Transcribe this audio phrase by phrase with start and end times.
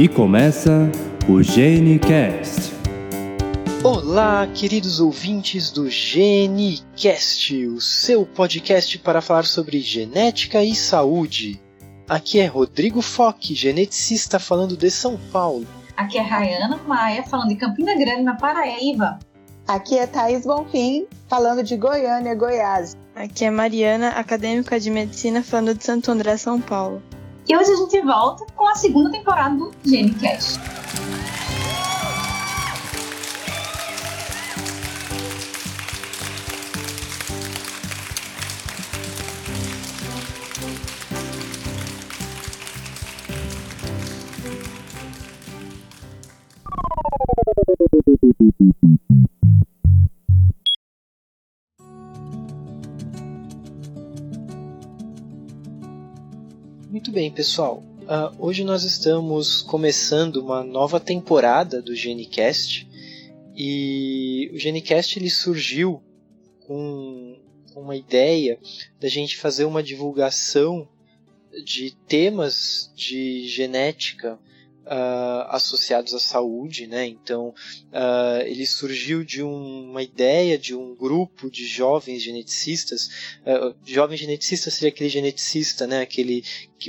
[0.00, 0.90] E começa
[1.28, 2.72] o GeneCast.
[3.84, 11.60] Olá, queridos ouvintes do GeneCast, o seu podcast para falar sobre genética e saúde.
[12.08, 15.66] Aqui é Rodrigo Foque, geneticista falando de São Paulo.
[15.94, 19.18] Aqui é Rayana Maia, falando de Campina Grande, na Paraíba.
[19.68, 22.96] Aqui é Thaís Bonfim, falando de Goiânia, Goiás.
[23.14, 27.02] Aqui é Mariana, acadêmica de medicina, falando de Santo André, São Paulo.
[27.50, 30.60] E hoje a gente volta com a segunda temporada do GeneCast.
[57.20, 57.82] Bem, pessoal.
[58.04, 62.88] Uh, hoje nós estamos começando uma nova temporada do GeneCast
[63.54, 66.02] e o GeneCast ele surgiu
[66.66, 67.38] com
[67.76, 68.58] uma ideia
[68.98, 70.88] da gente fazer uma divulgação
[71.62, 74.38] de temas de genética
[74.90, 77.06] uh, associados à saúde, né?
[77.06, 77.54] Então,
[77.92, 83.08] uh, ele surgiu de um, uma ideia de um grupo de jovens geneticistas.
[83.46, 86.00] Uh, jovem geneticista seria aquele geneticista, né?
[86.00, 86.42] Aquele,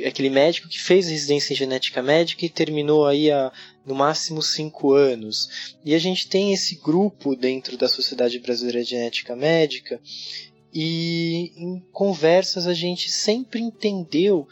[0.06, 3.52] aquele médico que fez residência em genética médica e terminou aí a,
[3.86, 5.76] no máximo cinco anos.
[5.86, 10.02] E a gente tem esse grupo dentro da Sociedade Brasileira de Genética Médica
[10.74, 14.48] e em conversas a gente sempre entendeu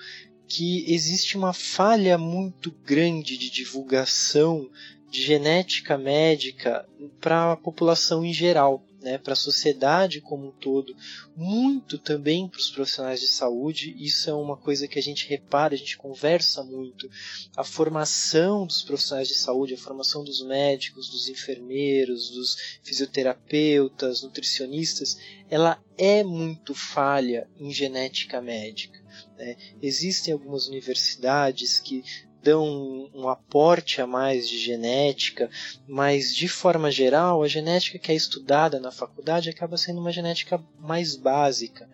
[0.49, 4.67] que existe uma falha muito grande de divulgação
[5.09, 6.87] de genética médica
[7.21, 10.95] para a população em geral, né, para a sociedade como um todo,
[11.35, 13.95] muito também para os profissionais de saúde.
[13.97, 17.09] Isso é uma coisa que a gente repara, a gente conversa muito.
[17.55, 25.17] A formação dos profissionais de saúde, a formação dos médicos, dos enfermeiros, dos fisioterapeutas, nutricionistas,
[25.49, 28.98] ela é muito falha em genética médica.
[29.39, 29.55] Né?
[29.81, 32.03] Existem algumas universidades que
[32.43, 35.49] dão um aporte a mais de genética,
[35.87, 40.61] mas de forma geral, a genética que é estudada na faculdade acaba sendo uma genética
[40.77, 41.89] mais básica.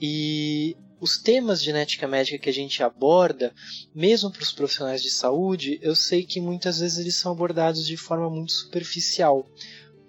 [0.00, 3.52] E os temas de genética médica que a gente aborda,
[3.94, 7.96] mesmo para os profissionais de saúde, eu sei que muitas vezes eles são abordados de
[7.96, 9.46] forma muito superficial.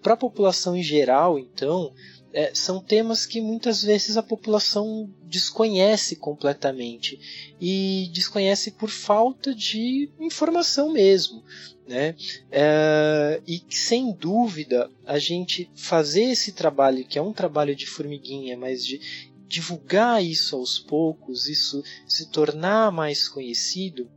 [0.01, 1.93] Para a população em geral, então,
[2.33, 7.19] é, são temas que muitas vezes a população desconhece completamente
[7.59, 11.43] e desconhece por falta de informação mesmo.
[11.87, 12.15] Né?
[12.51, 18.55] É, e sem dúvida a gente fazer esse trabalho, que é um trabalho de formiguinha,
[18.55, 19.01] mas de
[19.47, 24.07] divulgar isso aos poucos, isso se tornar mais conhecido,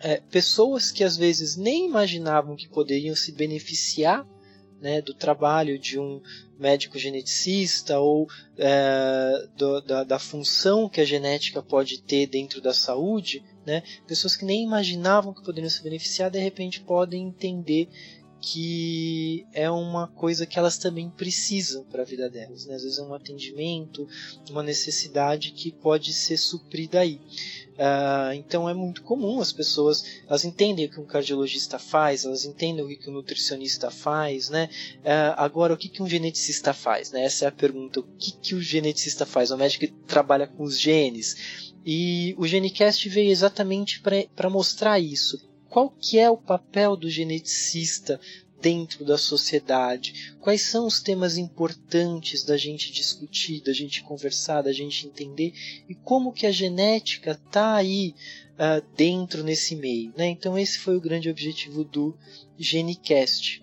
[0.00, 4.26] é, pessoas que às vezes nem imaginavam que poderiam se beneficiar
[4.80, 6.20] né, do trabalho de um
[6.58, 12.72] médico geneticista ou é, do, da, da, função que a genética pode ter dentro da
[12.72, 17.88] saúde, né, pessoas que nem imaginavam que poderiam se beneficiar, de repente podem entender
[18.40, 22.66] que é uma coisa que elas também precisam para a vida delas.
[22.66, 22.74] Né?
[22.74, 24.06] Às vezes é um atendimento,
[24.50, 27.20] uma necessidade que pode ser suprida aí.
[27.74, 32.44] Uh, então é muito comum as pessoas elas entendem o que um cardiologista faz, elas
[32.44, 34.68] entendem o que um nutricionista faz, né?
[34.98, 37.12] Uh, agora o que, que um geneticista faz?
[37.12, 37.24] Né?
[37.24, 38.00] Essa é a pergunta.
[38.00, 39.50] O que, que o geneticista faz?
[39.50, 41.72] O médico que trabalha com os genes.
[41.86, 44.02] E o Genicast veio exatamente
[44.34, 48.20] para mostrar isso qual que é o papel do geneticista
[48.60, 50.34] dentro da sociedade?
[50.40, 55.52] Quais são os temas importantes da gente discutir, da gente conversar, da gente entender
[55.88, 58.14] e como que a genética está aí
[58.54, 60.12] uh, dentro nesse meio?
[60.16, 60.26] Né?
[60.28, 62.16] Então esse foi o grande objetivo do
[62.58, 63.62] Genicast.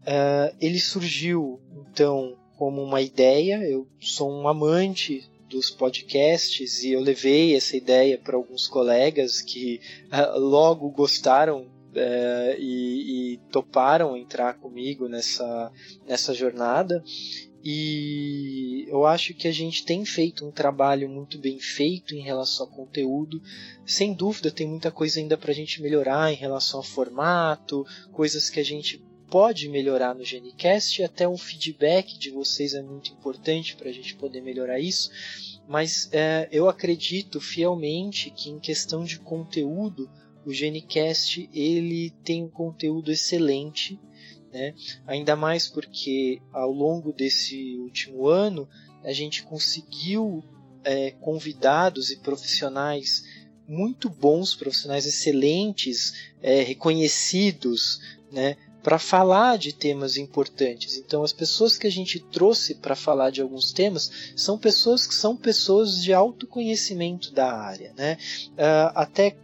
[0.00, 3.62] Uh, ele surgiu então como uma ideia.
[3.62, 9.80] Eu sou um amante dos podcasts e eu levei essa ideia para alguns colegas que
[10.06, 15.72] uh, logo gostaram uh, e, e, toparam entrar comigo nessa,
[16.06, 17.02] nessa jornada.
[17.62, 22.64] E eu acho que a gente tem feito um trabalho muito bem feito em relação
[22.64, 23.42] ao conteúdo.
[23.84, 28.48] Sem dúvida, tem muita coisa ainda para a gente melhorar em relação ao formato, coisas
[28.48, 33.76] que a gente pode melhorar no Genicast, até um feedback de vocês é muito importante
[33.76, 35.10] para a gente poder melhorar isso.
[35.68, 40.10] Mas é, eu acredito fielmente que em questão de conteúdo,
[40.44, 44.00] o Genicast ele tem um conteúdo excelente,
[44.52, 44.74] né?
[45.06, 48.68] ainda mais porque ao longo desse último ano
[49.04, 50.42] a gente conseguiu
[50.82, 53.22] é, convidados e profissionais
[53.68, 58.00] muito bons, profissionais excelentes, é, reconhecidos,
[58.32, 60.96] né, para falar de temas importantes.
[60.96, 65.14] Então, as pessoas que a gente trouxe para falar de alguns temas são pessoas que
[65.14, 68.16] são pessoas de autoconhecimento da área, né?
[68.52, 69.36] Uh, até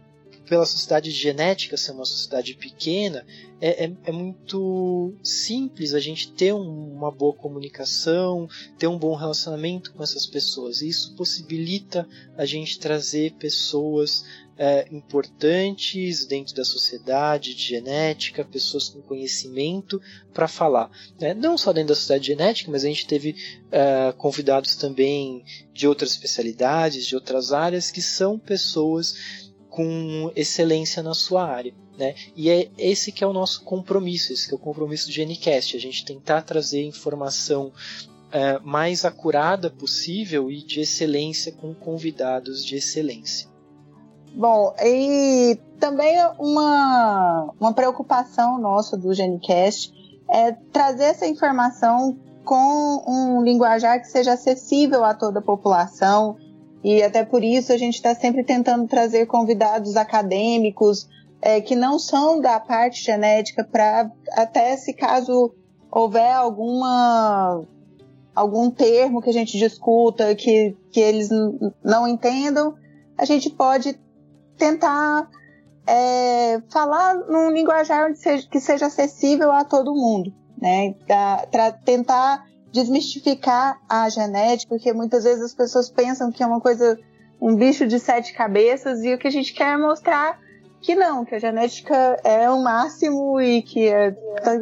[0.47, 3.25] pela sociedade de genética ser uma sociedade pequena,
[3.59, 8.47] é, é, é muito simples a gente ter um, uma boa comunicação,
[8.77, 10.81] ter um bom relacionamento com essas pessoas.
[10.81, 12.07] E isso possibilita
[12.37, 14.23] a gente trazer pessoas
[14.57, 20.01] é, importantes dentro da sociedade de genética, pessoas com conhecimento
[20.33, 20.89] para falar.
[21.19, 21.33] Né?
[21.33, 23.35] Não só dentro da sociedade de genética, mas a gente teve
[23.71, 25.43] é, convidados também
[25.73, 29.46] de outras especialidades, de outras áreas, que são pessoas
[29.77, 31.71] com excelência na sua área.
[31.95, 32.15] Né?
[32.35, 35.77] E é esse que é o nosso compromisso, esse que é o compromisso do GNCast,
[35.77, 37.71] a gente tentar trazer informação
[38.31, 43.47] é, mais acurada possível e de excelência com convidados de excelência.
[44.33, 49.93] Bom, e também uma, uma preocupação nossa do GNCast
[50.27, 56.35] é trazer essa informação com um linguajar que seja acessível a toda a população,
[56.83, 61.07] e até por isso a gente está sempre tentando trazer convidados acadêmicos
[61.41, 65.53] é, que não são da parte genética para até se caso
[65.91, 67.63] houver alguma
[68.35, 71.29] algum termo que a gente discuta que, que eles
[71.83, 72.75] não entendam,
[73.17, 73.99] a gente pode
[74.55, 75.27] tentar
[75.87, 78.11] é, falar num linguajar
[78.51, 80.93] que seja acessível a todo mundo, né?
[81.51, 82.45] Para tentar
[82.77, 86.99] desmistificar a genética, porque muitas vezes as pessoas pensam que é uma coisa,
[87.41, 90.39] um bicho de sete cabeças, e o que a gente quer é mostrar
[90.79, 94.11] que não, que a genética é o máximo e que é,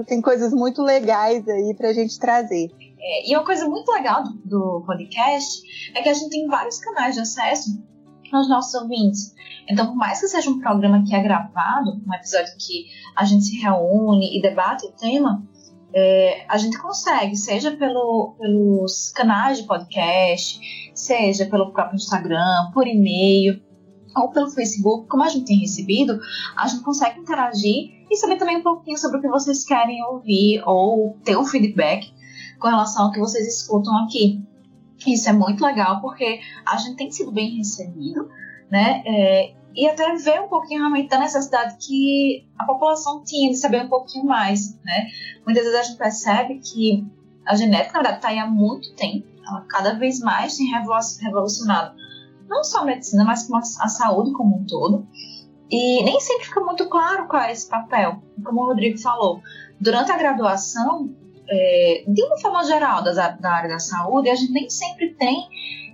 [0.07, 2.71] tem coisas muito legais aí para a gente trazer.
[2.97, 5.61] É, e uma coisa muito legal do, do podcast
[5.93, 7.83] é que a gente tem vários canais de acesso
[8.31, 9.35] aos nossos ouvintes.
[9.69, 12.85] Então, por mais que seja um programa que é gravado, um episódio que
[13.15, 15.45] a gente se reúne e debate o tema,
[15.95, 20.59] é, a gente consegue, seja pelo, pelos canais de podcast,
[20.93, 23.63] seja pelo próprio Instagram, por e-mail
[24.13, 26.19] ou pelo Facebook, como a gente tem recebido,
[26.57, 30.61] a gente consegue interagir e saber também um pouquinho sobre o que vocês querem ouvir
[30.65, 32.13] ou ter um feedback
[32.59, 34.43] com relação ao que vocês escutam aqui.
[35.07, 38.29] Isso é muito legal porque a gente tem sido bem recebido,
[38.69, 39.01] né?
[39.05, 43.83] É, e até ver um pouquinho realmente da necessidade que a população tinha de saber
[43.83, 45.07] um pouquinho mais, né?
[45.45, 47.05] Muitas vezes a gente percebe que
[47.45, 51.95] a genética, na verdade, está aí há muito tempo, ela cada vez mais tem revolucionado
[52.47, 55.05] não só a medicina, mas como a saúde como um todo.
[55.69, 58.21] E nem sempre fica muito claro qual é esse papel.
[58.43, 59.41] Como o Rodrigo falou,
[59.79, 61.09] durante a graduação,
[61.49, 65.47] é, de uma forma geral da, da área da saúde, a gente nem sempre tem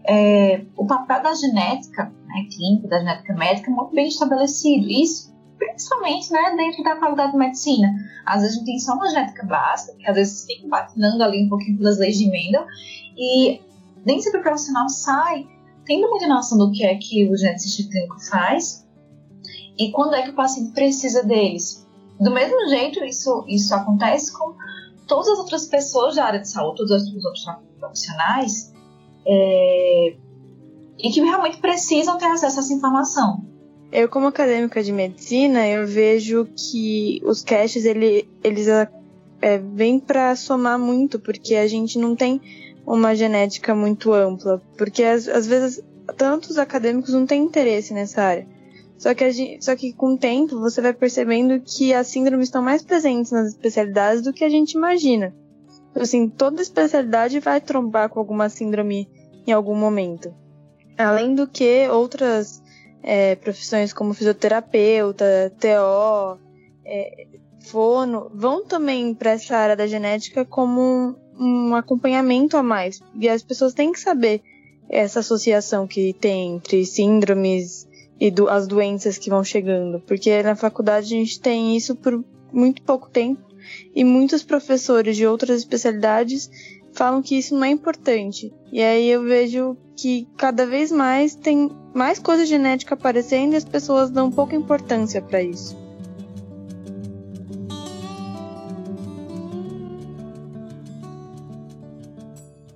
[0.05, 4.87] é, o papel da genética né, clínica, da genética médica muito bem estabelecido.
[4.89, 7.93] Isso principalmente né, dentro da qualidade de medicina.
[8.25, 11.45] Às vezes a gente tem só uma genética básica, que às vezes fica patinando ali
[11.45, 12.65] um pouquinho pelas leis de Mendel,
[13.15, 13.61] e
[14.05, 15.47] nem sempre o profissional sai
[15.85, 18.87] tendo muita noção do que é que o geneticista clínico faz
[19.77, 21.87] e quando é que o paciente precisa deles.
[22.19, 24.55] Do mesmo jeito, isso, isso acontece com
[25.07, 27.45] todas as outras pessoas da área de saúde, todos os outros
[27.79, 28.73] profissionais,
[29.25, 30.15] é,
[31.01, 33.43] e que realmente precisam ter acesso a essa informação.
[33.91, 40.35] Eu, como acadêmica de medicina, eu vejo que os caches, ele, eles é, vêm para
[40.35, 42.39] somar muito, porque a gente não tem
[42.85, 45.83] uma genética muito ampla, porque às, às vezes
[46.17, 48.47] tantos acadêmicos não têm interesse nessa área.
[48.97, 52.61] Só que, gente, só que com o tempo você vai percebendo que as síndromes estão
[52.61, 55.33] mais presentes nas especialidades do que a gente imagina.
[55.95, 59.09] Assim, toda especialidade vai trombar com alguma síndrome
[59.45, 60.33] em algum momento.
[60.97, 62.61] Além do que outras
[63.03, 66.39] é, profissões como fisioterapeuta, TO,
[66.85, 67.27] é,
[67.65, 72.99] fono, vão também para essa área da genética como um, um acompanhamento a mais.
[73.19, 74.41] E as pessoas têm que saber
[74.89, 77.87] essa associação que tem entre síndromes
[78.19, 79.99] e do, as doenças que vão chegando.
[80.01, 83.41] Porque na faculdade a gente tem isso por muito pouco tempo
[83.95, 86.49] e muitos professores de outras especialidades
[86.93, 88.53] falam que isso não é importante.
[88.71, 93.65] E aí eu vejo que cada vez mais tem mais coisa genética aparecendo e as
[93.65, 95.75] pessoas dão pouca importância para isso.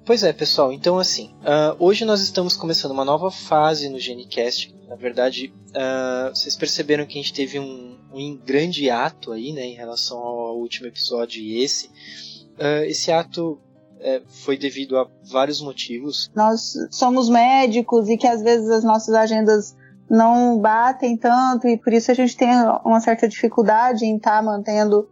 [0.05, 0.71] Pois é, pessoal.
[0.71, 4.75] Então, assim, uh, hoje nós estamos começando uma nova fase no GeneCast.
[4.87, 9.65] Na verdade, uh, vocês perceberam que a gente teve um, um grande ato aí, né,
[9.65, 11.87] em relação ao último episódio e esse.
[11.87, 13.59] Uh, esse ato
[13.99, 16.31] é, foi devido a vários motivos.
[16.35, 19.75] Nós somos médicos e que às vezes as nossas agendas
[20.09, 22.49] não batem tanto e por isso a gente tem
[22.83, 25.09] uma certa dificuldade em estar tá mantendo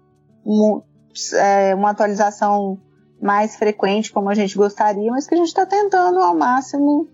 [1.34, 2.80] é, uma atualização
[3.22, 7.08] mais frequente como a gente gostaria, mas que a gente está tentando ao máximo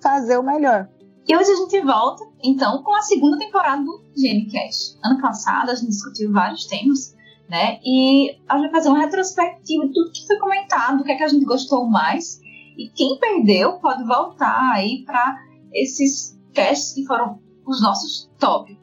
[0.00, 0.88] fazer o melhor.
[1.26, 4.98] E hoje a gente volta, então, com a segunda temporada do GNCast.
[5.04, 7.14] Ano passado a gente discutiu vários temas,
[7.52, 7.78] né?
[7.84, 11.16] E a gente vai fazer uma retrospectiva de tudo que foi comentado, o que é
[11.16, 12.40] que a gente gostou mais.
[12.78, 15.38] E quem perdeu pode voltar aí para
[15.70, 18.74] esses casts que foram os nossos top.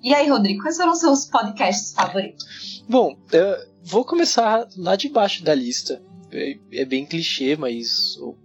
[0.00, 2.84] E aí, Rodrigo, quais foram os seus podcasts favoritos?
[2.88, 3.18] Bom,
[3.82, 6.00] vou começar lá de baixo da lista.
[6.30, 8.36] É, é bem clichê, mas o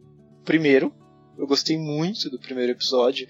[0.44, 0.92] primeiro,
[1.38, 3.28] eu gostei muito do primeiro episódio.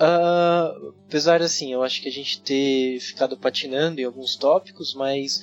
[0.00, 5.40] Uh, apesar assim, eu acho que a gente ter ficado patinando em alguns tópicos, mas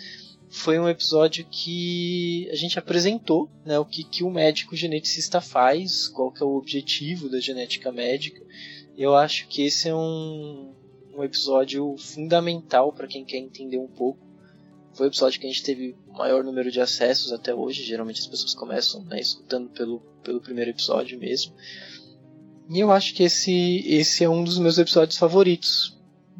[0.49, 6.07] foi um episódio que a gente apresentou né, o que, que o médico geneticista faz,
[6.07, 8.41] qual que é o objetivo da genética médica.
[8.97, 10.73] Eu acho que esse é um,
[11.13, 14.19] um episódio fundamental para quem quer entender um pouco.
[14.93, 17.83] Foi o episódio que a gente teve o maior número de acessos até hoje.
[17.83, 21.53] Geralmente as pessoas começam né, escutando pelo, pelo primeiro episódio mesmo.
[22.69, 25.97] E eu acho que esse, esse é um dos meus episódios favoritos,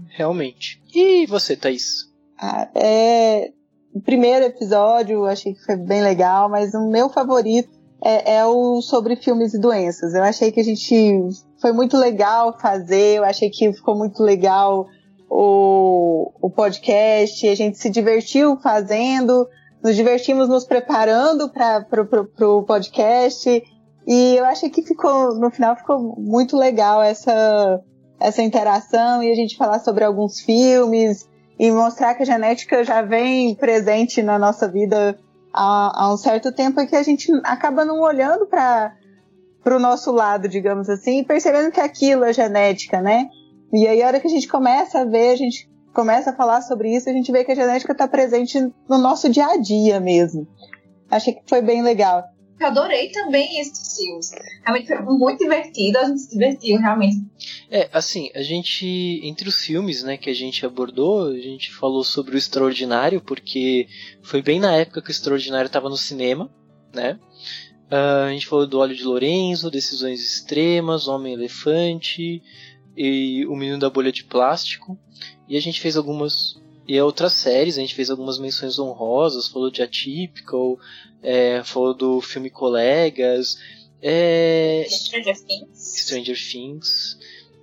[0.10, 0.82] realmente.
[0.94, 2.06] E você, Thaís?
[2.40, 3.52] Ah, é...
[3.92, 8.82] O primeiro episódio achei que foi bem legal, mas o meu favorito é, é, o
[8.82, 10.14] sobre filmes e doenças.
[10.14, 11.20] Eu achei que a gente
[11.60, 14.88] foi muito legal fazer, eu achei que ficou muito legal
[15.30, 19.48] o, o podcast, a gente se divertiu fazendo,
[19.84, 23.64] nos divertimos nos preparando para o podcast
[24.08, 27.82] e eu achei que ficou, no final ficou muito legal essa,
[28.20, 31.28] essa interação e a gente falar sobre alguns filmes
[31.60, 35.20] e mostrar que a genética já vem presente na nossa vida
[35.54, 38.94] há, há um certo tempo e que a gente acaba não olhando para
[39.66, 43.28] o nosso lado, digamos assim, e percebendo que aquilo é genética, né?
[43.72, 46.62] E aí, a hora que a gente começa a ver, a gente começa a falar
[46.62, 50.00] sobre isso, a gente vê que a genética está presente no nosso dia a dia
[50.00, 50.48] mesmo.
[51.12, 52.24] Achei que foi bem legal.
[52.60, 54.32] Eu adorei também esses filmes.
[54.64, 57.26] Realmente foi muito divertido, a gente se divertiu, realmente.
[57.72, 62.04] É, assim, a gente, entre os filmes, né, que a gente abordou, a gente falou
[62.04, 63.88] sobre o Extraordinário, porque
[64.22, 66.52] foi bem na época que o Extraordinário estava no cinema,
[66.94, 67.18] né?
[67.90, 72.44] Uh, a gente falou do Óleo de Lorenzo, Decisões Extremas, Homem-Elefante
[72.96, 75.00] e O Menino da Bolha de Plástico.
[75.48, 79.70] E a gente fez algumas e outras séries, a gente fez algumas menções honrosas, falou
[79.70, 80.80] de Atypical,
[81.22, 83.60] é, falou do filme Colegas,
[84.02, 86.02] é, Stranger Things.
[86.02, 87.20] Stranger Things.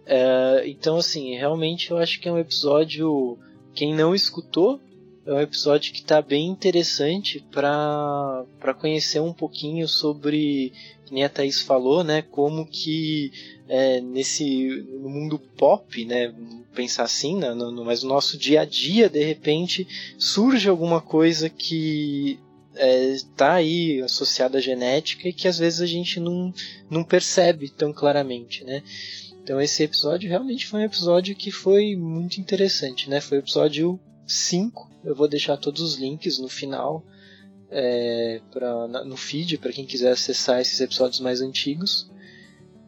[0.07, 3.37] É, então, assim, realmente eu acho que é um episódio.
[3.75, 4.81] Quem não escutou,
[5.27, 10.73] é um episódio que está bem interessante para conhecer um pouquinho sobre,
[11.05, 13.33] que nem a Thaís falou, né, como que
[13.69, 16.33] é, nesse no mundo pop, né,
[16.73, 21.01] pensar assim, né, no, no, mas no nosso dia a dia, de repente, surge alguma
[21.01, 22.39] coisa que
[22.73, 26.55] está é, tá aí associada à genética e que às vezes a gente não,
[26.89, 28.83] não percebe tão claramente, né?
[29.43, 33.21] Então esse episódio realmente foi um episódio que foi muito interessante, né?
[33.21, 34.91] Foi o episódio 5.
[35.05, 37.05] Eu vou deixar todos os links no final
[37.71, 42.11] é, pra, no feed para quem quiser acessar esses episódios mais antigos.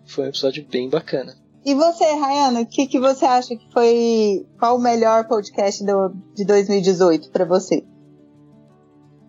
[0.07, 1.37] Foi um episódio bem bacana.
[1.65, 4.47] E você, Rayana, o que, que você acha que foi.
[4.59, 7.85] Qual o melhor podcast do, de 2018 para você?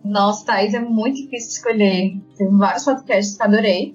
[0.02, 2.18] Nossa, Thaís, é muito difícil escolher.
[2.36, 3.94] Tem vários podcasts que adorei.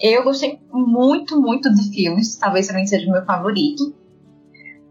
[0.00, 2.36] Eu gostei muito, muito de filmes.
[2.36, 3.94] Talvez também seja o meu favorito.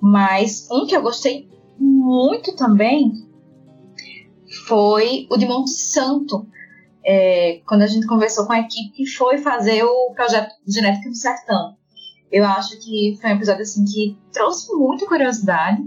[0.02, 1.48] Mas um que eu gostei
[1.82, 3.12] muito também
[4.68, 6.48] foi o de Monte Santo.
[7.04, 11.16] É, quando a gente conversou com a equipe que foi fazer o projeto Genética do
[11.16, 11.76] Sertão.
[12.32, 15.82] Eu acho que foi um episódio assim que trouxe muita curiosidade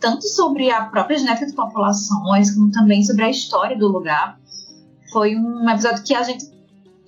[0.00, 4.38] tanto sobre a própria genética de populações, como também sobre a história do lugar.
[5.12, 6.44] Foi um episódio que a gente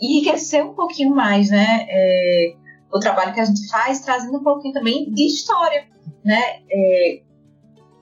[0.01, 1.87] enriqueceu um pouquinho mais, né?
[1.89, 2.55] É,
[2.93, 5.87] o trabalho que a gente faz, trazendo um pouquinho também de história,
[6.25, 6.41] né?
[6.69, 7.23] É,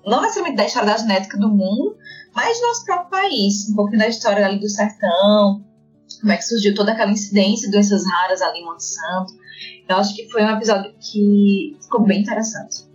[0.08, 1.96] não necessariamente da história da genética do mundo,
[2.34, 3.68] mas do nosso próprio país.
[3.70, 5.64] Um pouquinho da história ali do sertão,
[6.20, 9.32] como é que surgiu toda aquela incidência de doenças raras ali em Monte Santo.
[9.88, 12.86] Eu acho que foi um episódio que ficou bem interessante.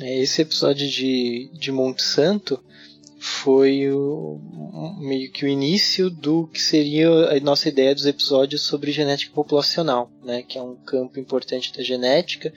[0.00, 2.58] É, esse episódio de, de Monte Santo
[3.18, 4.40] foi o,
[4.98, 10.10] meio que o início do que seria a nossa ideia dos episódios sobre genética populacional,
[10.24, 12.52] né, que é um campo importante da genética.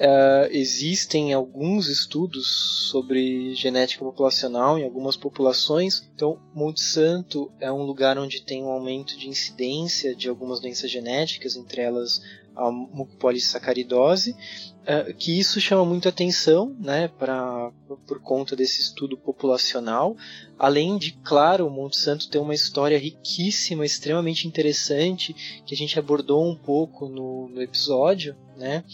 [0.00, 6.10] Uh, existem alguns estudos sobre genética populacional em algumas populações.
[6.14, 10.90] Então, Monte Santo é um lugar onde tem um aumento de incidência de algumas doenças
[10.90, 12.22] genéticas, entre elas
[12.60, 17.72] a mucopolissacaridose, uh, que isso chama muito atenção, né, pra,
[18.06, 20.14] por conta desse estudo populacional,
[20.58, 25.98] além de, claro, o Monte Santo ter uma história riquíssima, extremamente interessante, que a gente
[25.98, 28.84] abordou um pouco no, no episódio, né,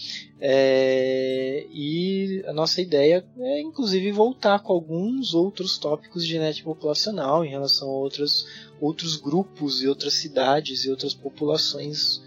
[0.41, 7.45] é, e a nossa ideia é, inclusive, voltar com alguns outros tópicos de genética populacional
[7.45, 8.47] em relação a outros,
[8.81, 12.25] outros grupos e outras cidades e outras populações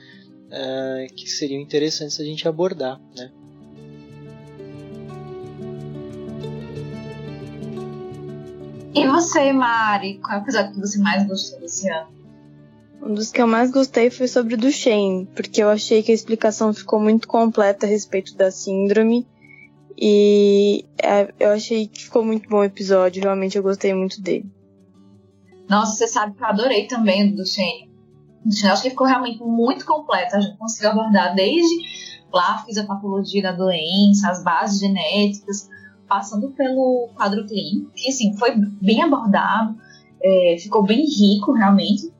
[0.49, 3.31] uh, que seriam interessantes a gente abordar, né?
[8.93, 10.17] E você, Mari?
[10.19, 12.09] Qual é o episódio que você mais gostou desse ano?
[13.01, 16.15] Um dos que eu mais gostei foi sobre o Duchenne, porque eu achei que a
[16.15, 19.25] explicação ficou muito completa a respeito da síndrome.
[19.97, 24.49] E é, eu achei que ficou muito bom o episódio, realmente eu gostei muito dele.
[25.69, 27.88] Nossa, você sabe que eu adorei também o Duchenne.
[28.43, 30.37] Duchenne acho que ficou realmente muito completa.
[30.37, 31.75] A gente conseguiu abordar desde
[32.31, 35.69] lá a fisiopatologia da doença, as bases genéticas,
[36.07, 39.75] passando pelo quadro clínico, que assim, foi bem abordado,
[40.21, 42.11] é, ficou bem rico realmente.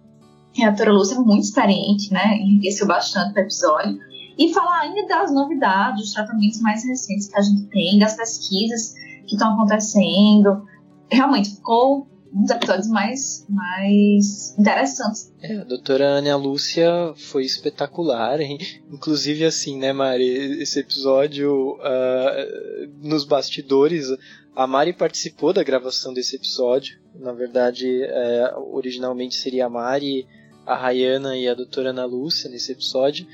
[0.62, 2.38] A doutora Lúcia é muito experiente, né?
[2.38, 3.98] Enriqueceu bastante o episódio.
[4.38, 8.94] E falar ainda das novidades, dos tratamentos mais recentes que a gente tem, das pesquisas
[9.28, 10.66] que estão acontecendo.
[11.12, 15.34] Realmente ficou um dos episódios mais, mais interessantes.
[15.42, 18.58] É, a doutora Ana Lúcia foi espetacular, hein?
[18.92, 20.62] inclusive assim, né, Mari?
[20.62, 24.08] Esse episódio uh, nos bastidores,
[24.56, 27.00] a Mari participou da gravação desse episódio.
[27.16, 30.28] Na verdade, é, originalmente seria a Mari,
[30.66, 33.26] a Rayana e a doutora Ana Lúcia nesse episódio.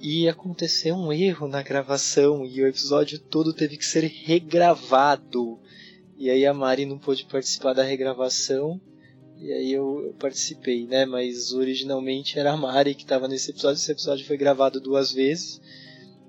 [0.00, 5.60] E aconteceu um erro na gravação e o episódio todo teve que ser regravado.
[6.22, 8.80] E aí a Mari não pôde participar da regravação.
[9.40, 11.04] E aí eu, eu participei, né?
[11.04, 13.74] Mas originalmente era a Mari que estava nesse episódio.
[13.74, 15.60] Esse episódio foi gravado duas vezes.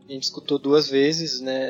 [0.10, 1.70] A gente escutou duas vezes, né?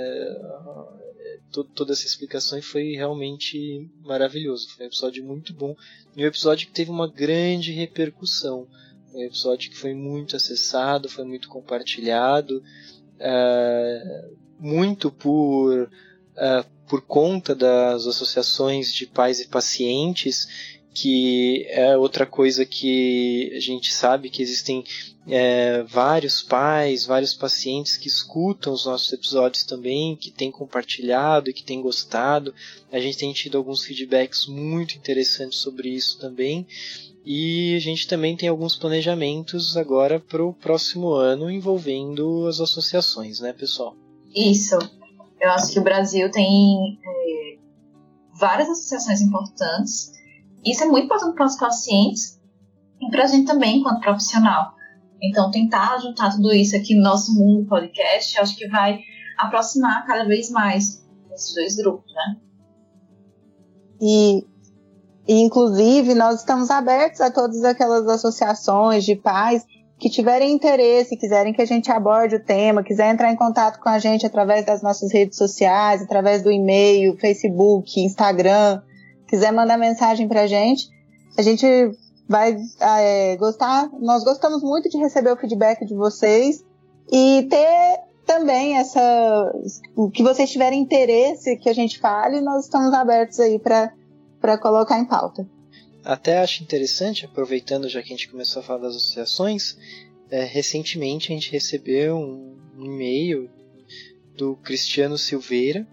[1.76, 4.70] toda essa explicação e foi realmente maravilhoso.
[4.70, 5.76] Foi um episódio muito bom
[6.16, 8.70] e um episódio que teve uma grande repercussão.
[9.14, 12.64] Um episódio que foi muito acessado, foi muito compartilhado,
[13.20, 15.92] uh, muito por
[16.38, 20.48] uh, por conta das associações de pais e pacientes,
[20.94, 24.84] que é outra coisa que a gente sabe que existem
[25.28, 31.54] é, vários pais, vários pacientes que escutam os nossos episódios também, que têm compartilhado e
[31.54, 32.54] que têm gostado.
[32.92, 36.68] A gente tem tido alguns feedbacks muito interessantes sobre isso também.
[37.26, 43.40] E a gente também tem alguns planejamentos agora para o próximo ano envolvendo as associações,
[43.40, 43.96] né, pessoal?
[44.36, 44.78] Isso.
[45.44, 47.58] Eu acho que o Brasil tem é,
[48.40, 50.14] várias associações importantes.
[50.66, 52.42] Isso é muito importante para os pacientes
[53.02, 54.72] e para a gente também, enquanto profissional.
[55.22, 59.02] Então, tentar juntar tudo isso aqui no nosso mundo podcast, acho que vai
[59.38, 62.38] aproximar cada vez mais esses dois grupos, né?
[64.00, 64.48] E,
[65.28, 69.66] e, inclusive, nós estamos abertos a todas aquelas associações de pais
[70.00, 73.90] que tiverem interesse, quiserem que a gente aborde o tema, quiser entrar em contato com
[73.90, 78.82] a gente através das nossas redes sociais, através do e-mail, Facebook, Instagram,
[79.28, 80.90] quiser mandar mensagem para a gente,
[81.38, 81.66] a gente
[82.28, 83.90] vai é, gostar.
[84.00, 86.64] Nós gostamos muito de receber o feedback de vocês
[87.12, 89.54] e ter também essa,
[89.96, 95.00] o que vocês tiverem interesse que a gente fale, nós estamos abertos aí para colocar
[95.00, 95.48] em pauta.
[96.04, 99.78] Até acho interessante, aproveitando já que a gente começou a falar das associações,
[100.30, 103.50] é, recentemente a gente recebeu um, um e-mail
[104.36, 105.88] do Cristiano Silveira.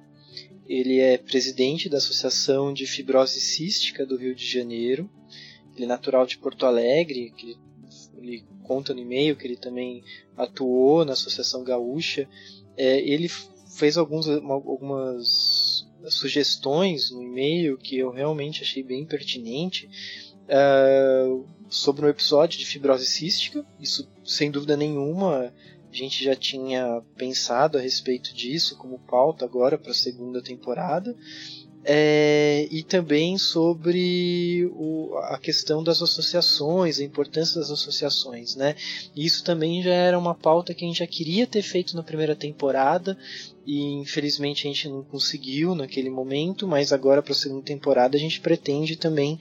[0.67, 5.09] Ele é presidente da Associação de Fibrose Cística do Rio de Janeiro.
[5.77, 7.57] Ele é natural de Porto Alegre, que
[8.17, 10.03] ele conta no e-mail que ele também
[10.37, 12.29] atuou na Associação Gaúcha.
[12.77, 13.29] É, ele
[13.77, 15.27] fez alguns, algumas
[16.09, 19.89] sugestões no e-mail que eu realmente achei bem pertinente
[20.47, 23.65] uh, sobre um episódio de fibrose cística.
[23.79, 25.53] Isso, sem dúvida nenhuma,
[25.91, 31.17] a gente já tinha pensado a respeito disso como pauta agora para a segunda temporada.
[31.83, 38.77] É, e também sobre o, a questão das associações, a importância das associações, né?
[39.17, 42.37] Isso também já era uma pauta que a gente já queria ter feito na primeira
[42.37, 43.17] temporada
[43.67, 48.21] e infelizmente a gente não conseguiu naquele momento, mas agora para a segunda temporada a
[48.21, 49.39] gente pretende também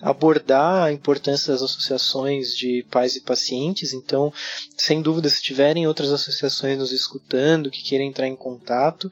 [0.00, 3.92] abordar a importância das associações de pais e pacientes.
[3.92, 4.32] Então,
[4.76, 9.10] sem dúvida, se tiverem outras associações nos escutando que queiram entrar em contato,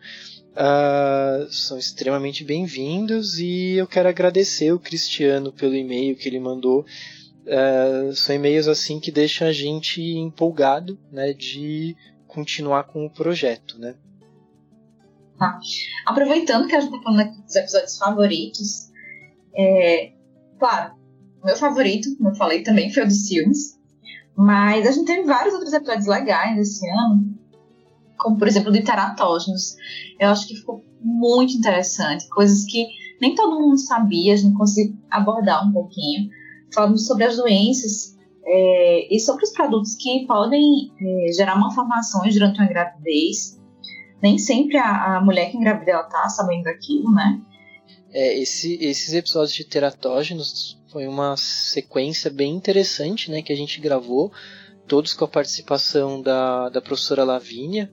[0.53, 6.85] uh, são extremamente bem-vindos e eu quero agradecer o Cristiano pelo e-mail que ele mandou
[7.47, 13.79] uh, são e-mails assim que deixam a gente empolgado, né, de continuar com o projeto,
[13.79, 13.95] né.
[15.39, 15.59] Tá.
[16.07, 18.91] Aproveitando que a gente está falando dos episódios favoritos,
[19.55, 20.13] é,
[20.59, 20.95] claro,
[21.43, 23.79] meu favorito, como eu falei, também foi o dos filmes.
[24.37, 27.39] Mas a gente teve vários outros episódios legais esse ano,
[28.21, 29.77] como por exemplo de teratógenos.
[30.19, 32.87] Eu acho que ficou muito interessante, coisas que
[33.21, 36.31] nem todo mundo sabia, a gente conseguiu abordar um pouquinho.
[36.73, 42.61] Falamos sobre as doenças é, e sobre os produtos que podem é, gerar malformações durante
[42.61, 43.61] uma gravidez
[44.23, 47.41] nem sempre a, a mulher que engravida ela tá sabendo daquilo, né?
[48.13, 53.81] É, esse, esses episódios de teratógenos foi uma sequência bem interessante, né, que a gente
[53.81, 54.33] gravou,
[54.89, 57.91] todos com a participação da, da professora Lavínia,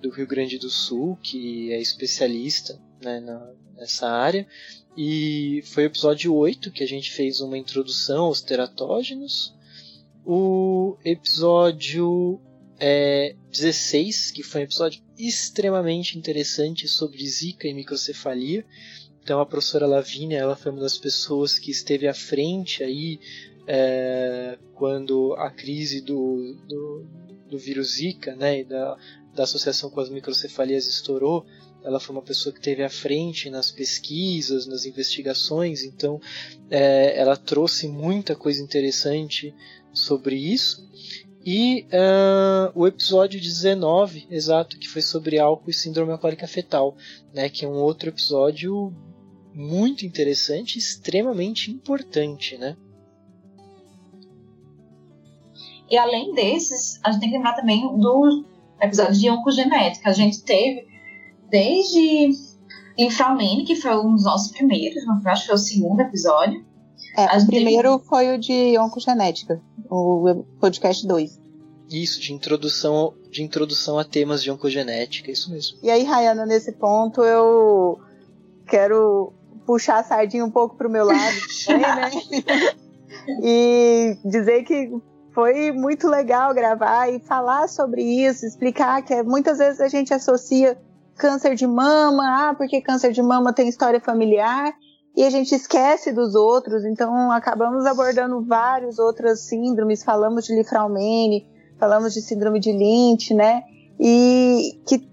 [0.00, 4.46] do Rio Grande do Sul, que é especialista né, na, nessa área.
[4.96, 9.54] E foi o episódio 8 que a gente fez uma introdução aos teratógenos.
[10.24, 12.40] O episódio
[12.78, 18.64] é, 16, que foi um episódio extremamente interessante sobre zika e microcefalia.
[19.22, 23.20] Então a professora Lavínia, ela foi uma das pessoas que esteve à frente aí
[23.66, 27.06] é, quando a crise do, do,
[27.50, 28.96] do vírus Zika, né, e da,
[29.40, 31.46] da associação com as microcefalias estourou,
[31.82, 36.20] ela foi uma pessoa que esteve à frente nas pesquisas, nas investigações, então
[36.70, 39.54] é, ela trouxe muita coisa interessante
[39.94, 40.86] sobre isso.
[41.42, 46.94] E uh, o episódio 19, exato, que foi sobre álcool e síndrome alcoólica fetal,
[47.32, 48.94] né, que é um outro episódio
[49.54, 52.76] muito interessante, extremamente importante, né?
[55.90, 58.44] E além desses, a gente tem que lembrar também do
[58.80, 60.10] episódio de oncogenética.
[60.10, 60.86] A gente teve
[61.50, 62.30] desde
[62.96, 66.64] Inframene, que foi um dos nossos primeiros, acho que foi o segundo episódio,
[67.16, 68.08] é, o primeiro teve...
[68.08, 71.40] foi o de oncogenética, o podcast 2.
[71.90, 75.78] Isso, de introdução, de introdução a temas de oncogenética, isso mesmo.
[75.82, 78.00] E aí, Rayana, nesse ponto eu
[78.66, 79.32] quero
[79.66, 82.10] puxar a sardinha um pouco para o meu lado também, né?
[83.42, 84.90] e dizer que
[85.40, 90.76] foi muito legal gravar e falar sobre isso, explicar que muitas vezes a gente associa
[91.16, 94.70] câncer de mama, ah, porque câncer de mama tem história familiar,
[95.16, 101.48] e a gente esquece dos outros, então acabamos abordando várias outras síndromes, falamos de Lifraumene,
[101.78, 103.62] falamos de síndrome de Lynch, né?
[103.98, 105.08] E que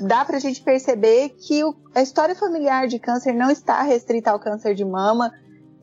[0.00, 1.60] dá para a gente perceber que
[1.92, 5.32] a história familiar de câncer não está restrita ao câncer de mama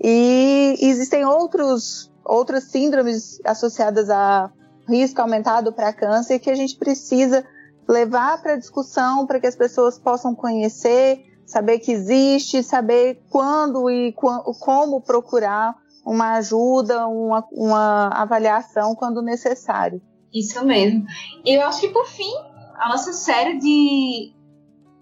[0.02, 4.52] e existem outros, outras síndromes associadas a
[4.88, 7.46] risco aumentado para câncer que a gente precisa
[7.88, 14.14] levar para discussão para que as pessoas possam conhecer saber que existe, saber quando e
[14.14, 20.00] como procurar uma ajuda, uma, uma avaliação quando necessário.
[20.32, 21.06] Isso mesmo.
[21.44, 22.32] E eu acho que por fim,
[22.76, 24.32] a nossa série de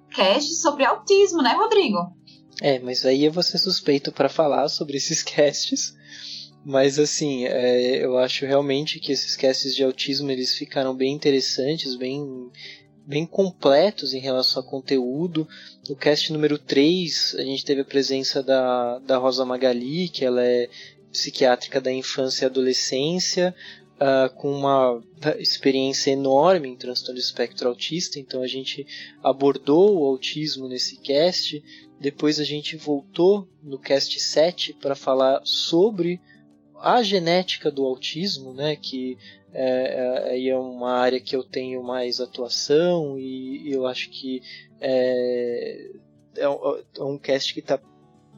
[0.09, 2.15] cast sobre autismo, né, Rodrigo?
[2.61, 5.96] É, mas aí eu vou ser suspeito para falar sobre esses casts.
[6.69, 11.95] Mas assim, é, eu acho realmente que esses casts de autismo eles ficaram bem interessantes,
[11.95, 12.51] bem
[13.05, 15.47] bem completos em relação a conteúdo.
[15.87, 20.43] No cast número 3, a gente teve a presença da, da Rosa Magali, que ela
[20.43, 20.67] é
[21.09, 23.55] psiquiátrica da infância e adolescência,
[23.95, 25.01] uh, com uma
[25.39, 28.85] experiência enorme em transtorno de espectro autista, então a gente
[29.23, 31.63] abordou o autismo nesse cast.
[31.97, 36.19] Depois a gente voltou no cast 7 para falar sobre
[36.81, 39.17] a genética do autismo, né, que
[39.53, 44.41] é, é, é uma área que eu tenho mais atuação e, eu acho que
[44.79, 45.91] é,
[46.35, 47.79] é, um, é um cast que está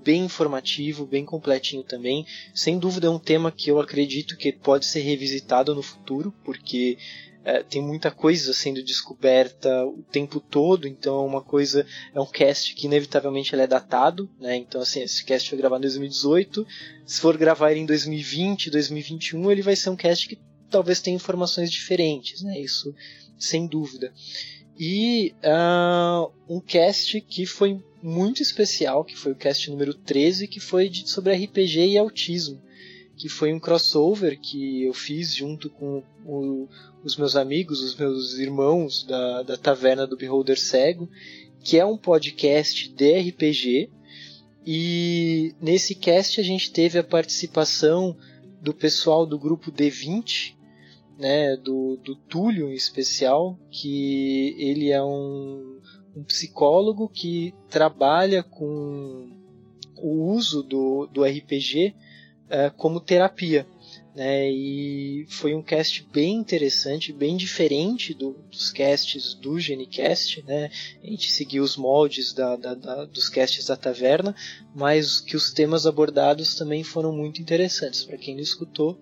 [0.03, 2.25] bem informativo, bem completinho também.
[2.53, 6.97] Sem dúvida é um tema que eu acredito que pode ser revisitado no futuro, porque
[7.43, 12.25] é, tem muita coisa sendo descoberta o tempo todo, então é uma coisa, é um
[12.25, 14.55] cast que inevitavelmente ele é datado, né?
[14.57, 16.67] Então assim, esse cast foi gravado em 2018,
[17.05, 20.37] se for gravar ele em 2020, 2021, ele vai ser um cast que
[20.69, 22.59] talvez tenha informações diferentes, né?
[22.59, 22.93] Isso
[23.37, 24.13] sem dúvida.
[24.77, 30.59] E uh, um cast que foi muito especial, que foi o cast número 13, que
[30.59, 32.61] foi de, sobre RPG e autismo,
[33.19, 36.69] que foi um crossover que eu fiz junto com o,
[37.03, 41.09] os meus amigos, os meus irmãos da, da Taverna do Beholder Cego,
[41.61, 43.91] que é um podcast de RPG.
[44.65, 48.15] E nesse cast a gente teve a participação
[48.61, 50.55] do pessoal do grupo D20,
[51.17, 55.81] né, do, do Túlio em especial, que ele é um,
[56.15, 59.29] um psicólogo que trabalha com
[59.97, 61.93] o uso do, do RPG
[62.49, 63.67] é, como terapia.
[64.15, 64.49] né?
[64.49, 70.69] E foi um cast bem interessante, bem diferente do, dos casts do Genicast, né?
[71.03, 74.35] A gente seguiu os moldes da, da, da, dos casts da taverna,
[74.75, 78.03] mas que os temas abordados também foram muito interessantes.
[78.03, 78.99] Para quem não escutou,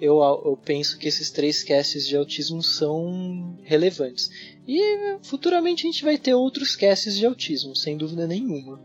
[0.00, 4.30] eu, eu penso que esses três casts de autismo são relevantes.
[4.66, 8.80] E futuramente a gente vai ter outros casts de autismo, sem dúvida nenhuma.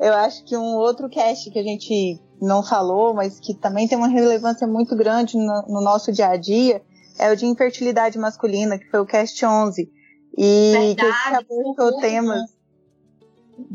[0.00, 3.96] Eu acho que um outro cast que a gente não falou, mas que também tem
[3.96, 6.82] uma relevância muito grande no, no nosso dia a dia,
[7.18, 9.90] é o de infertilidade masculina, que foi o cast 11.
[10.36, 12.54] E Verdade, que gente abordou temas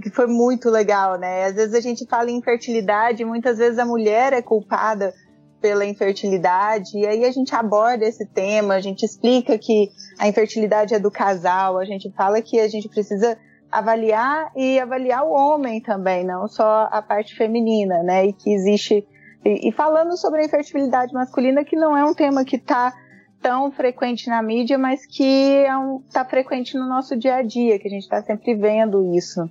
[0.02, 1.46] que foi muito legal, né?
[1.46, 5.14] Às vezes a gente fala em infertilidade, muitas vezes a mulher é culpada
[5.62, 10.94] pela infertilidade, e aí a gente aborda esse tema, a gente explica que a infertilidade
[10.94, 13.38] é do casal, a gente fala que a gente precisa
[13.72, 18.28] avaliar e avaliar o homem também, não só a parte feminina, né?
[18.28, 19.06] E que existe.
[19.46, 22.94] E, e falando sobre a infertilidade masculina, que não é um tema que está
[23.42, 27.80] tão frequente na mídia, mas que é um, tá frequente no nosso dia a dia,
[27.80, 29.42] que a gente está sempre vendo isso.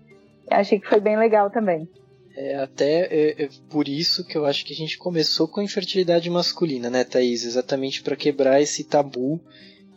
[0.51, 1.89] Eu achei que foi bem legal também.
[2.37, 5.65] É até é, é por isso que eu acho que a gente começou com a
[5.65, 7.45] infertilidade masculina, né, Thaís?
[7.45, 9.41] Exatamente para quebrar esse tabu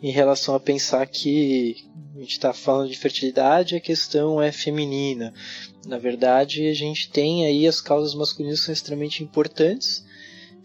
[0.02, 1.76] em relação a pensar que
[2.16, 5.32] a gente está falando de fertilidade, a questão é feminina.
[5.86, 10.04] Na verdade, a gente tem aí as causas masculinas que são extremamente importantes.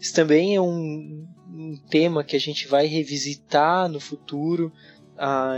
[0.00, 4.72] Isso também é um, um tema que a gente vai revisitar no futuro,
[5.16, 5.56] ah,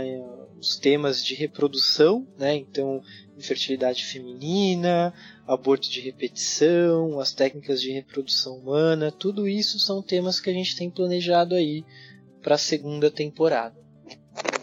[0.59, 2.55] os temas de reprodução, né?
[2.55, 3.01] Então,
[3.35, 5.11] infertilidade feminina,
[5.47, 10.75] aborto de repetição, as técnicas de reprodução humana, tudo isso são temas que a gente
[10.75, 11.83] tem planejado aí
[12.41, 13.75] para a segunda temporada.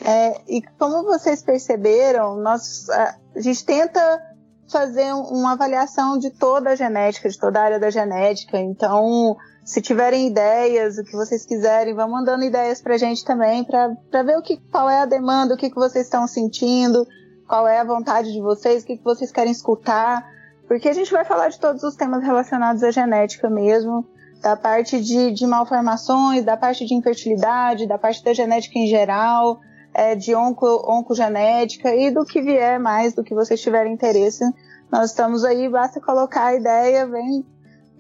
[0.05, 4.23] É, e como vocês perceberam, nós, a, gente tenta
[4.71, 8.59] fazer uma avaliação de toda a genética, de toda a área da genética.
[8.59, 13.65] Então, se tiverem ideias, o que vocês quiserem, vão mandando ideias para a gente também,
[13.65, 17.07] para ver o que, qual é a demanda, o que, que vocês estão sentindo,
[17.47, 20.27] qual é a vontade de vocês, o que, que vocês querem escutar.
[20.67, 24.07] Porque a gente vai falar de todos os temas relacionados à genética mesmo
[24.41, 29.61] da parte de, de malformações, da parte de infertilidade, da parte da genética em geral,
[29.93, 34.45] é, de onco, oncogenética e do que vier mais, do que vocês tiverem interesse.
[34.91, 37.45] Nós estamos aí, basta colocar a ideia, vem,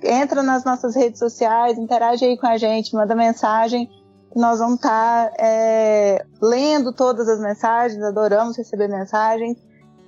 [0.03, 3.91] entra nas nossas redes sociais, interage aí com a gente, manda mensagem.
[4.35, 9.57] Nós vamos estar tá, é, lendo todas as mensagens, adoramos receber mensagens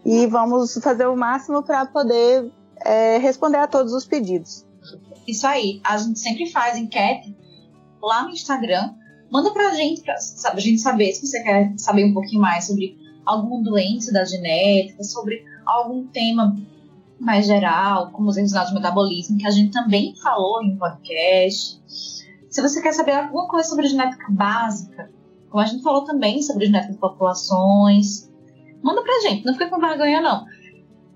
[0.04, 2.50] e vamos fazer o máximo para poder
[2.84, 4.64] é, responder a todos os pedidos.
[5.30, 5.80] Isso aí.
[5.84, 7.36] A gente sempre faz enquete
[8.02, 8.94] lá no Instagram.
[9.30, 12.98] Manda pra gente, pra a gente saber se você quer saber um pouquinho mais sobre
[13.24, 16.56] alguma doença da genética, sobre algum tema
[17.18, 21.78] mais geral, como os enzimas de metabolismo, que a gente também falou em podcast.
[22.48, 25.10] Se você quer saber alguma coisa sobre genética básica,
[25.48, 28.28] como a gente falou também sobre genética de populações,
[28.82, 30.46] manda pra gente, não fica com vergonha não.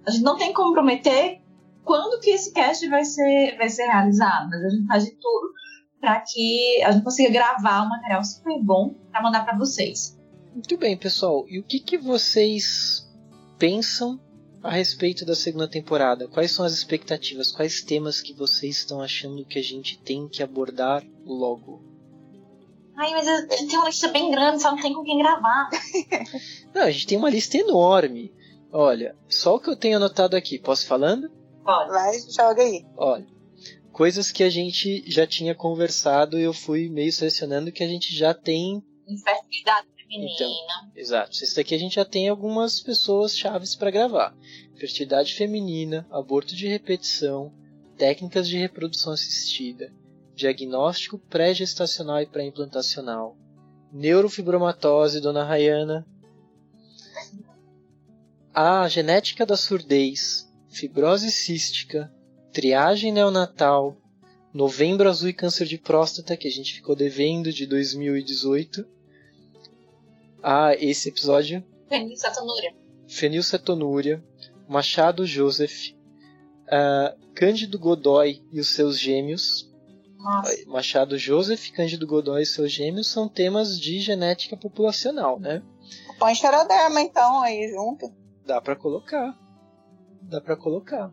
[0.07, 1.41] A gente não tem como prometer
[1.85, 5.53] quando que esse cast vai ser, vai ser realizado, mas a gente faz de tudo
[6.01, 10.19] para que a gente consiga gravar um material super bom para mandar para vocês.
[10.53, 11.45] Muito bem, pessoal.
[11.49, 13.11] E o que, que vocês
[13.59, 14.21] pensam
[14.63, 16.29] a respeito da segunda temporada?
[16.29, 17.51] Quais são as expectativas?
[17.51, 21.83] Quais temas que vocês estão achando que a gente tem que abordar logo?
[22.97, 25.69] Ai, mas a gente tem uma lista bem grande, só não tem com quem gravar.
[26.73, 28.33] não, a gente tem uma lista enorme.
[28.71, 30.59] Olha, só o que eu tenho anotado aqui.
[30.59, 31.44] Posso ir falando?
[31.65, 31.91] Pode.
[31.91, 32.85] Vai, joga aí.
[32.97, 33.27] Olha,
[33.93, 38.15] coisas que a gente já tinha conversado e eu fui meio selecionando que a gente
[38.15, 38.85] já tem.
[39.09, 40.31] Infertilidade feminina.
[40.35, 41.33] Então, exato.
[41.33, 44.37] Isso daqui a gente já tem algumas pessoas chaves para gravar.
[44.77, 47.53] Fertilidade feminina, aborto de repetição,
[47.97, 49.93] técnicas de reprodução assistida,
[50.35, 53.37] diagnóstico pré-gestacional e pré-implantacional,
[53.93, 56.07] neurofibromatose, dona Rayana,
[58.53, 62.13] a genética da surdez, fibrose cística,
[62.53, 63.97] triagem neonatal,
[64.53, 68.85] novembro azul e câncer de próstata, que a gente ficou devendo de 2018.
[70.43, 71.65] Ah, esse episódio.
[71.89, 72.75] Fenilcetonúria.
[73.09, 74.25] Fenilcetonúria,
[74.69, 75.93] Machado Joseph,
[76.67, 79.73] uh, Cândido Godoy e os seus gêmeos.
[80.19, 80.67] Nossa.
[80.67, 85.63] Machado Joseph, Cândido Godoy e seus gêmeos são temas de genética populacional, né?
[86.19, 88.13] Põe xeroderma então aí junto.
[88.47, 89.39] Dá para colocar
[90.29, 91.13] dá para colocar.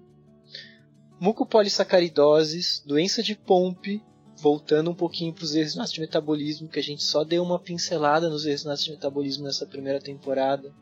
[1.20, 4.04] Mucopolissacaridoses, doença de Pompe,
[4.38, 8.28] voltando um pouquinho para os erros de metabolismo, que a gente só deu uma pincelada
[8.28, 10.74] nos erros de metabolismo nessa primeira temporada.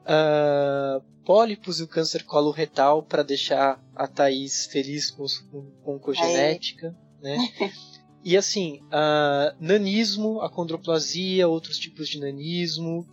[0.00, 6.96] Uh, pólipos e o câncer coloretal para deixar a Thaís feliz com, com, com cogenética.
[7.20, 7.36] Né?
[8.24, 13.06] e assim, uh, nanismo, acondroplasia, outros tipos de nanismo,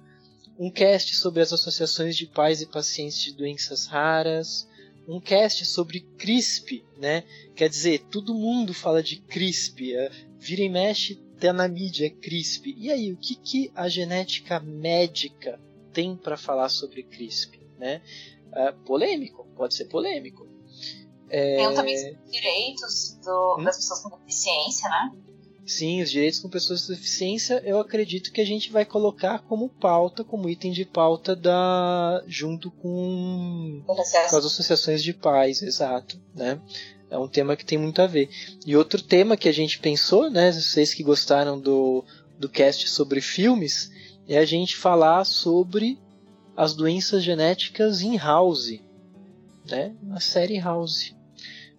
[0.58, 4.67] um cast sobre as associações de pais e pacientes de doenças raras,
[5.08, 7.24] um cast sobre CRISP, né?
[7.56, 12.76] Quer dizer, todo mundo fala de CRISP, uh, vira e mexe tá na mídia CRISP.
[12.78, 15.60] E aí, o que, que a genética médica
[15.93, 18.02] tem para falar sobre CRISP, né?
[18.48, 20.48] Uh, polêmico, pode ser polêmico.
[21.30, 21.58] É...
[21.58, 23.63] Tem também os direitos do, hum?
[23.63, 25.12] das pessoas com deficiência, né?
[25.67, 29.67] Sim, os direitos com pessoas com deficiência, eu acredito que a gente vai colocar como
[29.67, 36.62] pauta, como item de pauta da junto com, com as associações de pais, exato, né?
[37.10, 38.30] É um tema que tem muito a ver.
[38.65, 42.03] E outro tema que a gente pensou, né, vocês que gostaram do,
[42.39, 43.91] do cast sobre filmes,
[44.25, 45.99] é a gente falar sobre
[46.56, 48.80] as doenças genéticas em House,
[49.69, 49.93] né?
[50.12, 51.16] A série House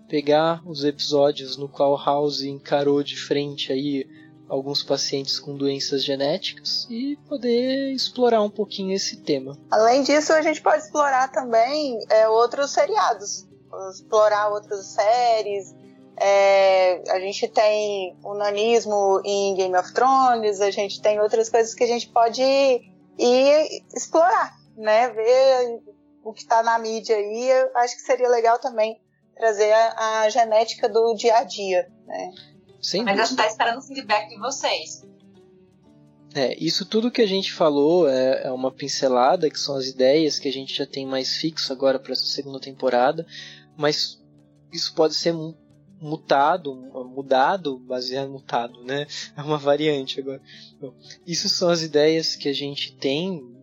[0.08, 4.06] pegar os episódios no qual House encarou de frente aí
[4.48, 9.58] alguns pacientes com doenças genéticas e poder explorar um pouquinho esse tema.
[9.70, 13.46] Além disso, a gente pode explorar também é, outros seriados,
[13.92, 15.74] explorar outras séries.
[16.16, 21.74] É, a gente tem o nanismo em Game of Thrones, a gente tem outras coisas
[21.74, 25.10] que a gente pode ir, ir explorar, né?
[25.10, 25.80] Ver
[26.24, 27.50] o que está na mídia aí.
[27.50, 28.98] Eu acho que seria legal também
[29.38, 32.32] trazer a, a genética do dia a dia, né?
[32.82, 33.04] Sim.
[33.04, 35.02] Mas a gente está esperando o feedback de vocês.
[36.34, 40.38] É, isso tudo que a gente falou é, é, uma pincelada, que são as ideias
[40.38, 43.26] que a gente já tem mais fixo agora para essa segunda temporada,
[43.76, 44.20] mas
[44.72, 45.34] isso pode ser
[46.00, 49.06] mutado, mudado, baseado mutado, né?
[49.36, 50.40] É uma variante agora.
[50.80, 50.94] Bom,
[51.26, 53.57] isso são as ideias que a gente tem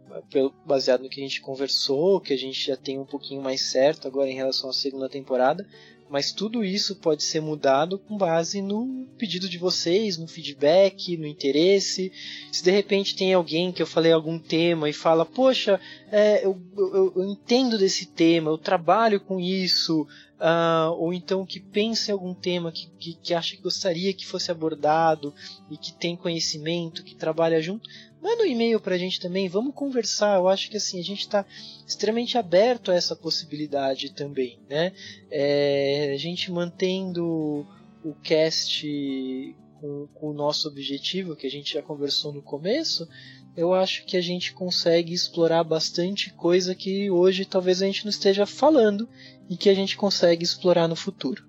[0.66, 4.08] baseado no que a gente conversou, que a gente já tem um pouquinho mais certo
[4.08, 5.68] agora em relação à segunda temporada,
[6.10, 11.26] mas tudo isso pode ser mudado com base no pedido de vocês, no feedback, no
[11.26, 12.12] interesse.
[12.52, 15.80] Se de repente tem alguém que eu falei algum tema e fala, poxa,
[16.12, 20.04] é, eu, eu, eu, entendo desse tema, eu trabalho com isso,
[20.40, 24.28] uh, ou então que pensa em algum tema que, que, que acha que gostaria que
[24.28, 25.34] fosse abordado
[25.72, 27.90] e que tem conhecimento, que trabalha junto,
[28.26, 30.38] manda um e-mail pra gente também, vamos conversar.
[30.38, 31.46] Eu acho que assim, a gente está
[31.86, 34.92] extremamente aberto a essa possibilidade também, né?
[35.30, 37.68] É, a gente mantendo
[38.04, 43.08] o cast com, com, o nosso objetivo, que a gente já conversou no começo,
[43.56, 48.10] eu acho que a gente consegue explorar bastante coisa que hoje talvez a gente não
[48.10, 49.08] esteja falando
[49.48, 51.46] e que a gente consegue explorar no futuro.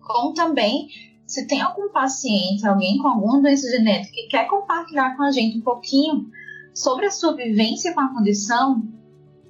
[0.00, 0.88] Como também
[1.28, 5.58] se tem algum paciente, alguém com alguma doença genética que quer compartilhar com a gente
[5.58, 6.30] um pouquinho
[6.72, 8.82] sobre a sua vivência com a condição,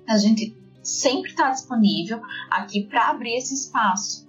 [0.08, 4.26] a gente sempre está disponível aqui para abrir esse espaço.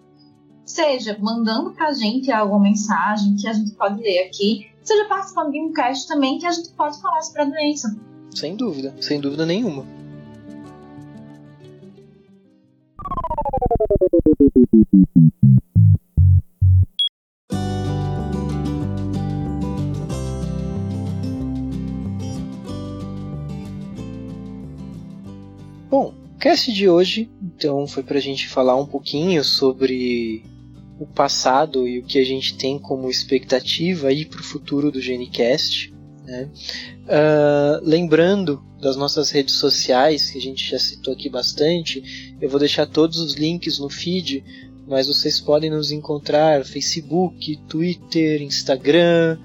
[0.63, 5.51] Seja mandando para a gente alguma mensagem que a gente pode ler aqui, seja participando
[5.51, 7.99] de um cast também que a gente pode falar sobre a doença.
[8.35, 9.88] Sem dúvida, sem dúvida nenhuma.
[26.39, 30.43] Cast de hoje, então, foi para a gente falar um pouquinho sobre
[30.99, 35.02] o passado e o que a gente tem como expectativa aí para o futuro do
[35.02, 35.93] GeneCast.
[36.25, 36.49] Né?
[37.06, 42.60] Uh, lembrando das nossas redes sociais, que a gente já citou aqui bastante, eu vou
[42.60, 44.43] deixar todos os links no feed,
[44.88, 49.38] mas vocês podem nos encontrar Facebook, Twitter, Instagram,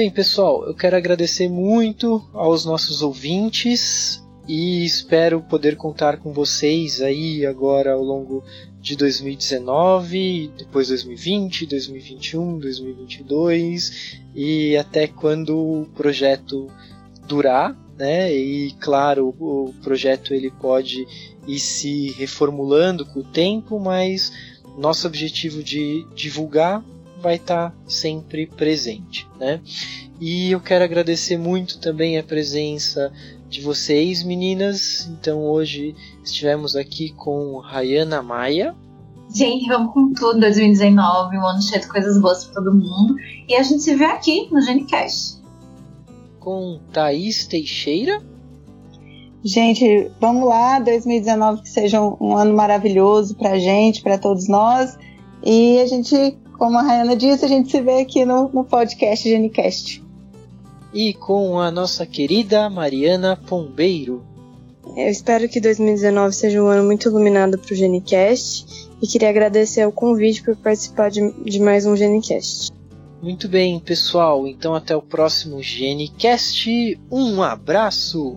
[0.00, 7.02] Bem, pessoal, eu quero agradecer muito aos nossos ouvintes e espero poder contar com vocês
[7.02, 8.42] aí agora ao longo
[8.80, 16.68] de 2019, depois 2020, 2021, 2022 e até quando o projeto
[17.28, 18.34] durar, né?
[18.34, 21.06] E claro, o projeto ele pode
[21.46, 24.32] ir se reformulando com o tempo, mas
[24.78, 26.82] nosso objetivo de divulgar
[27.20, 29.60] vai estar tá sempre presente, né?
[30.20, 33.12] E eu quero agradecer muito também a presença
[33.48, 35.08] de vocês, meninas.
[35.10, 38.74] Então hoje estivemos aqui com Rayana Maia.
[39.34, 43.16] Gente, vamos com tudo 2019, um ano cheio de coisas boas para todo mundo.
[43.48, 45.40] E a gente se vê aqui no Genicast.
[46.40, 48.20] Com Thaís Teixeira.
[49.42, 54.98] Gente, vamos lá, 2019 que seja um, um ano maravilhoso pra gente, para todos nós.
[55.44, 59.26] E a gente, como a Rayana disse, a gente se vê aqui no, no podcast
[59.26, 60.04] Genicast.
[60.92, 64.22] E com a nossa querida Mariana Pombeiro.
[64.94, 69.88] Eu espero que 2019 seja um ano muito iluminado para o Genicast e queria agradecer
[69.88, 72.70] o convite por participar de, de mais um Genicast.
[73.22, 74.46] Muito bem, pessoal.
[74.46, 77.00] Então até o próximo Genicast.
[77.10, 78.36] Um abraço!